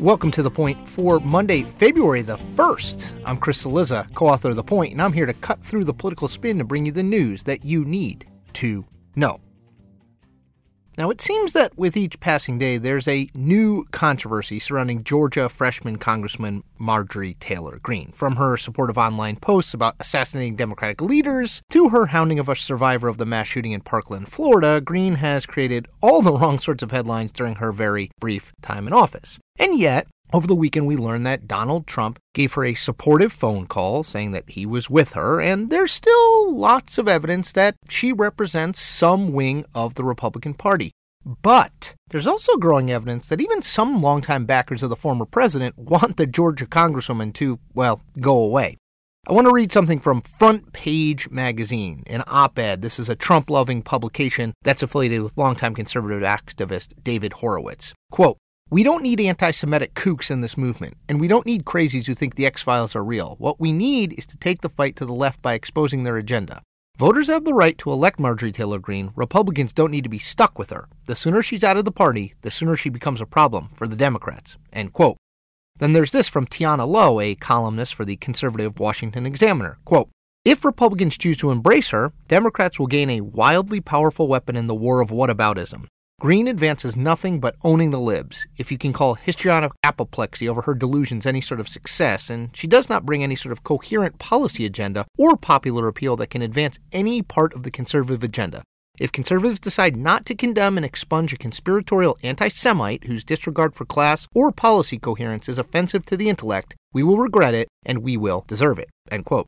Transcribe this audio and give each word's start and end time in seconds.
Welcome 0.00 0.32
to 0.32 0.42
The 0.42 0.50
Point 0.50 0.88
for 0.88 1.20
Monday, 1.20 1.62
February 1.62 2.22
the 2.22 2.36
1st. 2.36 3.12
I'm 3.24 3.38
Chris 3.38 3.64
Cillizza, 3.64 4.12
co 4.14 4.28
author 4.28 4.50
of 4.50 4.56
The 4.56 4.62
Point, 4.64 4.90
and 4.90 5.00
I'm 5.00 5.12
here 5.12 5.24
to 5.24 5.32
cut 5.34 5.62
through 5.62 5.84
the 5.84 5.94
political 5.94 6.26
spin 6.26 6.58
to 6.58 6.64
bring 6.64 6.84
you 6.84 6.90
the 6.90 7.02
news 7.04 7.44
that 7.44 7.64
you 7.64 7.84
need 7.84 8.26
to 8.54 8.84
know. 9.14 9.40
Now, 10.96 11.10
it 11.10 11.20
seems 11.20 11.54
that 11.54 11.76
with 11.76 11.96
each 11.96 12.20
passing 12.20 12.58
day, 12.58 12.76
there's 12.78 13.08
a 13.08 13.28
new 13.34 13.84
controversy 13.90 14.60
surrounding 14.60 15.02
Georgia 15.02 15.48
freshman 15.48 15.96
Congressman 15.96 16.62
Marjorie 16.78 17.36
Taylor 17.40 17.80
Greene. 17.82 18.12
From 18.14 18.36
her 18.36 18.56
supportive 18.56 18.96
online 18.96 19.36
posts 19.36 19.74
about 19.74 19.96
assassinating 19.98 20.54
Democratic 20.54 21.00
leaders 21.00 21.62
to 21.70 21.88
her 21.88 22.06
hounding 22.06 22.38
of 22.38 22.48
a 22.48 22.54
survivor 22.54 23.08
of 23.08 23.18
the 23.18 23.26
mass 23.26 23.48
shooting 23.48 23.72
in 23.72 23.80
Parkland, 23.80 24.28
Florida, 24.28 24.80
Greene 24.80 25.16
has 25.16 25.46
created 25.46 25.88
all 26.00 26.22
the 26.22 26.32
wrong 26.38 26.60
sorts 26.60 26.82
of 26.82 26.92
headlines 26.92 27.32
during 27.32 27.56
her 27.56 27.72
very 27.72 28.10
brief 28.20 28.52
time 28.62 28.86
in 28.86 28.92
office. 28.92 29.40
And 29.58 29.76
yet, 29.76 30.06
over 30.32 30.46
the 30.46 30.56
weekend, 30.56 30.86
we 30.86 30.96
learned 30.96 31.26
that 31.26 31.46
Donald 31.46 31.86
Trump 31.86 32.18
gave 32.34 32.54
her 32.54 32.64
a 32.64 32.74
supportive 32.74 33.32
phone 33.32 33.66
call 33.66 34.02
saying 34.02 34.32
that 34.32 34.50
he 34.50 34.66
was 34.66 34.90
with 34.90 35.12
her, 35.12 35.40
and 35.40 35.70
there's 35.70 35.92
still 35.92 36.52
lots 36.52 36.98
of 36.98 37.06
evidence 37.06 37.52
that 37.52 37.76
she 37.88 38.12
represents 38.12 38.80
some 38.80 39.32
wing 39.32 39.64
of 39.74 39.94
the 39.94 40.04
Republican 40.04 40.54
Party. 40.54 40.90
But 41.24 41.94
there's 42.08 42.26
also 42.26 42.56
growing 42.56 42.90
evidence 42.90 43.26
that 43.28 43.40
even 43.40 43.62
some 43.62 44.00
longtime 44.00 44.44
backers 44.44 44.82
of 44.82 44.90
the 44.90 44.96
former 44.96 45.24
president 45.24 45.78
want 45.78 46.16
the 46.16 46.26
Georgia 46.26 46.66
congresswoman 46.66 47.32
to, 47.34 47.58
well, 47.72 48.02
go 48.20 48.36
away. 48.36 48.76
I 49.26 49.32
want 49.32 49.46
to 49.46 49.54
read 49.54 49.72
something 49.72 50.00
from 50.00 50.20
Front 50.20 50.74
Page 50.74 51.30
Magazine, 51.30 52.02
an 52.08 52.24
op 52.26 52.58
ed. 52.58 52.82
This 52.82 52.98
is 52.98 53.08
a 53.08 53.16
Trump 53.16 53.48
loving 53.48 53.80
publication 53.80 54.52
that's 54.64 54.82
affiliated 54.82 55.22
with 55.22 55.38
longtime 55.38 55.74
conservative 55.74 56.22
activist 56.22 56.92
David 57.02 57.34
Horowitz. 57.34 57.94
Quote, 58.10 58.36
we 58.74 58.82
don't 58.82 59.04
need 59.04 59.20
anti 59.20 59.52
Semitic 59.52 59.94
kooks 59.94 60.32
in 60.32 60.40
this 60.40 60.56
movement, 60.56 60.96
and 61.08 61.20
we 61.20 61.28
don't 61.28 61.46
need 61.46 61.64
crazies 61.64 62.06
who 62.06 62.14
think 62.14 62.34
the 62.34 62.44
X 62.44 62.60
Files 62.60 62.96
are 62.96 63.04
real. 63.04 63.36
What 63.38 63.60
we 63.60 63.70
need 63.70 64.18
is 64.18 64.26
to 64.26 64.36
take 64.36 64.62
the 64.62 64.68
fight 64.68 64.96
to 64.96 65.06
the 65.06 65.12
left 65.12 65.40
by 65.40 65.54
exposing 65.54 66.02
their 66.02 66.16
agenda. 66.16 66.60
Voters 66.98 67.28
have 67.28 67.44
the 67.44 67.54
right 67.54 67.78
to 67.78 67.92
elect 67.92 68.18
Marjorie 68.18 68.50
Taylor 68.50 68.80
Greene. 68.80 69.12
Republicans 69.14 69.72
don't 69.72 69.92
need 69.92 70.02
to 70.02 70.10
be 70.10 70.18
stuck 70.18 70.58
with 70.58 70.70
her. 70.70 70.88
The 71.04 71.14
sooner 71.14 71.40
she's 71.40 71.62
out 71.62 71.76
of 71.76 71.84
the 71.84 71.92
party, 71.92 72.34
the 72.40 72.50
sooner 72.50 72.74
she 72.74 72.88
becomes 72.88 73.20
a 73.20 73.26
problem 73.26 73.68
for 73.74 73.86
the 73.86 73.94
Democrats. 73.94 74.56
End 74.72 74.92
quote. 74.92 75.18
Then 75.76 75.92
there's 75.92 76.10
this 76.10 76.28
from 76.28 76.46
Tiana 76.46 76.84
Lowe, 76.84 77.20
a 77.20 77.36
columnist 77.36 77.94
for 77.94 78.04
the 78.04 78.16
conservative 78.16 78.80
Washington 78.80 79.24
Examiner. 79.24 79.78
Quote, 79.84 80.08
if 80.44 80.64
Republicans 80.64 81.16
choose 81.16 81.36
to 81.36 81.52
embrace 81.52 81.90
her, 81.90 82.12
Democrats 82.26 82.80
will 82.80 82.88
gain 82.88 83.08
a 83.08 83.20
wildly 83.20 83.80
powerful 83.80 84.26
weapon 84.26 84.56
in 84.56 84.66
the 84.66 84.74
war 84.74 85.00
of 85.00 85.10
whataboutism. 85.10 85.86
Greene 86.24 86.48
advances 86.48 86.96
nothing 86.96 87.38
but 87.38 87.54
owning 87.62 87.90
the 87.90 88.00
libs, 88.00 88.46
if 88.56 88.72
you 88.72 88.78
can 88.78 88.94
call 88.94 89.12
histrionic 89.12 89.72
apoplexy 89.82 90.48
over 90.48 90.62
her 90.62 90.74
delusions 90.74 91.26
any 91.26 91.42
sort 91.42 91.60
of 91.60 91.68
success, 91.68 92.30
and 92.30 92.48
she 92.56 92.66
does 92.66 92.88
not 92.88 93.04
bring 93.04 93.22
any 93.22 93.34
sort 93.34 93.52
of 93.52 93.62
coherent 93.62 94.18
policy 94.18 94.64
agenda 94.64 95.04
or 95.18 95.36
popular 95.36 95.86
appeal 95.86 96.16
that 96.16 96.30
can 96.30 96.40
advance 96.40 96.78
any 96.92 97.20
part 97.20 97.52
of 97.52 97.62
the 97.62 97.70
conservative 97.70 98.24
agenda. 98.24 98.62
If 98.98 99.12
conservatives 99.12 99.60
decide 99.60 99.98
not 99.98 100.24
to 100.24 100.34
condemn 100.34 100.78
and 100.78 100.86
expunge 100.86 101.34
a 101.34 101.36
conspiratorial 101.36 102.16
anti 102.22 102.48
Semite 102.48 103.04
whose 103.04 103.22
disregard 103.22 103.74
for 103.74 103.84
class 103.84 104.26
or 104.34 104.50
policy 104.50 104.98
coherence 104.98 105.46
is 105.46 105.58
offensive 105.58 106.06
to 106.06 106.16
the 106.16 106.30
intellect, 106.30 106.74
we 106.94 107.02
will 107.02 107.18
regret 107.18 107.52
it 107.52 107.68
and 107.84 107.98
we 107.98 108.16
will 108.16 108.46
deserve 108.46 108.78
it. 108.78 108.88
End 109.10 109.26
quote. 109.26 109.46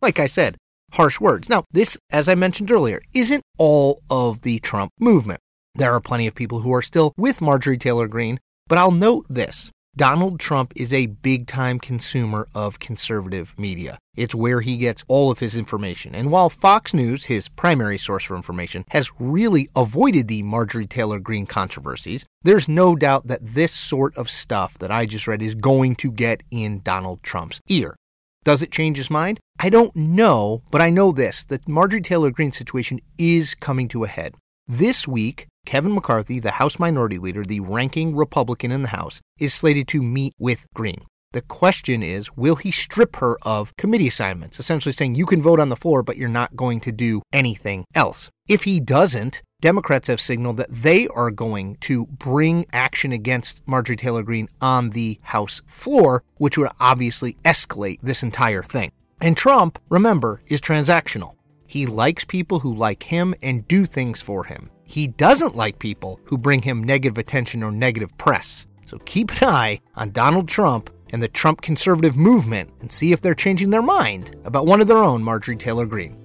Like 0.00 0.18
I 0.18 0.26
said, 0.26 0.56
harsh 0.92 1.20
words. 1.20 1.50
Now, 1.50 1.64
this, 1.70 1.98
as 2.08 2.30
I 2.30 2.34
mentioned 2.34 2.70
earlier, 2.70 3.02
isn't 3.12 3.42
all 3.58 4.00
of 4.08 4.40
the 4.40 4.58
Trump 4.60 4.92
movement. 4.98 5.40
There 5.78 5.92
are 5.92 6.00
plenty 6.00 6.26
of 6.26 6.34
people 6.34 6.58
who 6.58 6.74
are 6.74 6.82
still 6.82 7.14
with 7.16 7.40
Marjorie 7.40 7.78
Taylor 7.78 8.08
Greene, 8.08 8.40
but 8.66 8.78
I'll 8.78 8.90
note 8.90 9.26
this. 9.28 9.70
Donald 9.94 10.40
Trump 10.40 10.72
is 10.74 10.92
a 10.92 11.06
big 11.06 11.46
time 11.46 11.78
consumer 11.78 12.48
of 12.52 12.80
conservative 12.80 13.54
media. 13.56 13.96
It's 14.16 14.34
where 14.34 14.60
he 14.60 14.76
gets 14.76 15.04
all 15.06 15.30
of 15.30 15.38
his 15.38 15.54
information. 15.54 16.16
And 16.16 16.32
while 16.32 16.50
Fox 16.50 16.92
News, 16.92 17.26
his 17.26 17.48
primary 17.48 17.96
source 17.96 18.24
for 18.24 18.34
information, 18.34 18.86
has 18.90 19.12
really 19.20 19.68
avoided 19.76 20.26
the 20.26 20.42
Marjorie 20.42 20.88
Taylor 20.88 21.20
Greene 21.20 21.46
controversies, 21.46 22.26
there's 22.42 22.66
no 22.66 22.96
doubt 22.96 23.28
that 23.28 23.46
this 23.54 23.70
sort 23.70 24.16
of 24.16 24.28
stuff 24.28 24.76
that 24.78 24.90
I 24.90 25.06
just 25.06 25.28
read 25.28 25.42
is 25.42 25.54
going 25.54 25.94
to 25.96 26.10
get 26.10 26.42
in 26.50 26.80
Donald 26.80 27.22
Trump's 27.22 27.60
ear. 27.68 27.94
Does 28.42 28.62
it 28.62 28.72
change 28.72 28.96
his 28.96 29.10
mind? 29.10 29.38
I 29.60 29.70
don't 29.70 29.94
know, 29.94 30.62
but 30.72 30.80
I 30.80 30.90
know 30.90 31.12
this 31.12 31.44
that 31.44 31.68
Marjorie 31.68 32.00
Taylor 32.00 32.32
Greene 32.32 32.50
situation 32.50 32.98
is 33.16 33.54
coming 33.54 33.86
to 33.88 34.02
a 34.02 34.08
head. 34.08 34.34
This 34.66 35.08
week, 35.08 35.46
Kevin 35.68 35.94
McCarthy, 35.94 36.40
the 36.40 36.52
House 36.52 36.78
Minority 36.78 37.18
Leader, 37.18 37.44
the 37.44 37.60
ranking 37.60 38.16
Republican 38.16 38.72
in 38.72 38.80
the 38.80 38.88
House, 38.88 39.20
is 39.38 39.52
slated 39.52 39.86
to 39.88 40.02
meet 40.02 40.32
with 40.38 40.64
Greene. 40.74 41.04
The 41.32 41.42
question 41.42 42.02
is, 42.02 42.34
will 42.34 42.56
he 42.56 42.70
strip 42.70 43.16
her 43.16 43.36
of 43.42 43.76
committee 43.76 44.08
assignments, 44.08 44.58
essentially 44.58 44.94
saying 44.94 45.14
you 45.14 45.26
can 45.26 45.42
vote 45.42 45.60
on 45.60 45.68
the 45.68 45.76
floor, 45.76 46.02
but 46.02 46.16
you're 46.16 46.30
not 46.30 46.56
going 46.56 46.80
to 46.80 46.90
do 46.90 47.20
anything 47.34 47.84
else? 47.94 48.30
If 48.48 48.64
he 48.64 48.80
doesn't, 48.80 49.42
Democrats 49.60 50.08
have 50.08 50.22
signaled 50.22 50.56
that 50.56 50.72
they 50.72 51.06
are 51.08 51.30
going 51.30 51.76
to 51.82 52.06
bring 52.06 52.64
action 52.72 53.12
against 53.12 53.60
Marjorie 53.68 53.96
Taylor 53.96 54.22
Greene 54.22 54.48
on 54.62 54.88
the 54.88 55.20
House 55.20 55.60
floor, 55.66 56.24
which 56.38 56.56
would 56.56 56.70
obviously 56.80 57.36
escalate 57.44 58.00
this 58.00 58.22
entire 58.22 58.62
thing. 58.62 58.90
And 59.20 59.36
Trump, 59.36 59.78
remember, 59.90 60.40
is 60.46 60.62
transactional. 60.62 61.34
He 61.66 61.84
likes 61.84 62.24
people 62.24 62.60
who 62.60 62.74
like 62.74 63.02
him 63.02 63.34
and 63.42 63.68
do 63.68 63.84
things 63.84 64.22
for 64.22 64.44
him. 64.44 64.70
He 64.88 65.06
doesn't 65.06 65.54
like 65.54 65.78
people 65.78 66.18
who 66.24 66.38
bring 66.38 66.62
him 66.62 66.82
negative 66.82 67.18
attention 67.18 67.62
or 67.62 67.70
negative 67.70 68.16
press. 68.16 68.66
So 68.86 68.96
keep 69.04 69.30
an 69.42 69.48
eye 69.48 69.80
on 69.94 70.12
Donald 70.12 70.48
Trump 70.48 70.88
and 71.10 71.22
the 71.22 71.28
Trump 71.28 71.60
conservative 71.60 72.16
movement 72.16 72.70
and 72.80 72.90
see 72.90 73.12
if 73.12 73.20
they're 73.20 73.34
changing 73.34 73.68
their 73.68 73.82
mind 73.82 74.34
about 74.46 74.64
one 74.64 74.80
of 74.80 74.88
their 74.88 74.96
own, 74.96 75.22
Marjorie 75.22 75.56
Taylor 75.56 75.84
Greene. 75.84 76.16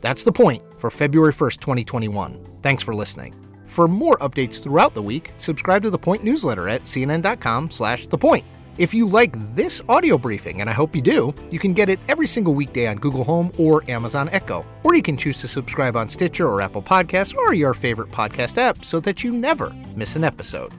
That's 0.00 0.24
the 0.24 0.32
point 0.32 0.62
for 0.78 0.90
February 0.90 1.32
1st, 1.32 1.60
2021. 1.60 2.58
Thanks 2.60 2.82
for 2.82 2.94
listening. 2.94 3.34
For 3.66 3.88
more 3.88 4.18
updates 4.18 4.62
throughout 4.62 4.92
the 4.92 5.02
week, 5.02 5.32
subscribe 5.38 5.82
to 5.84 5.90
the 5.90 5.96
Point 5.96 6.22
newsletter 6.22 6.68
at 6.68 6.82
cnn.com/thepoint. 6.82 8.44
If 8.78 8.94
you 8.94 9.06
like 9.06 9.34
this 9.54 9.82
audio 9.86 10.16
briefing, 10.16 10.62
and 10.62 10.70
I 10.70 10.72
hope 10.72 10.96
you 10.96 11.02
do, 11.02 11.34
you 11.50 11.58
can 11.58 11.74
get 11.74 11.90
it 11.90 12.00
every 12.08 12.26
single 12.26 12.54
weekday 12.54 12.86
on 12.86 12.96
Google 12.96 13.22
Home 13.24 13.52
or 13.58 13.84
Amazon 13.90 14.30
Echo. 14.32 14.64
Or 14.82 14.94
you 14.94 15.02
can 15.02 15.18
choose 15.18 15.38
to 15.42 15.48
subscribe 15.48 15.94
on 15.94 16.08
Stitcher 16.08 16.48
or 16.48 16.62
Apple 16.62 16.82
Podcasts 16.82 17.36
or 17.36 17.52
your 17.52 17.74
favorite 17.74 18.10
podcast 18.10 18.56
app 18.56 18.82
so 18.82 18.98
that 19.00 19.22
you 19.22 19.30
never 19.30 19.74
miss 19.94 20.16
an 20.16 20.24
episode. 20.24 20.72